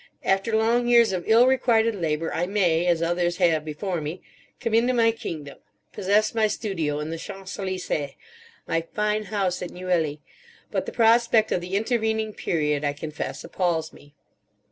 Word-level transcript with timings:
After 0.23 0.55
long 0.55 0.87
years 0.87 1.11
of 1.13 1.25
ill 1.27 1.45
requited 1.45 1.93
labour 1.93 2.33
I 2.33 2.47
may—as 2.47 3.03
others 3.03 3.37
have 3.37 3.63
before 3.63 4.01
me—come 4.01 4.73
into 4.73 4.95
my 4.95 5.11
kingdom: 5.11 5.59
possess 5.93 6.33
my 6.33 6.47
studio 6.47 6.99
in 6.99 7.11
the 7.11 7.19
Champs 7.19 7.55
Elysées, 7.57 8.15
my 8.67 8.81
fine 8.95 9.25
house 9.25 9.61
at 9.61 9.69
Neuilly; 9.69 10.19
but 10.71 10.87
the 10.87 10.91
prospect 10.91 11.51
of 11.51 11.61
the 11.61 11.75
intervening 11.75 12.33
period, 12.33 12.83
I 12.83 12.93
confess, 12.93 13.43
appals 13.45 13.93
me." 13.93 14.15